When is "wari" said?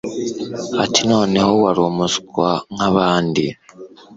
1.63-1.79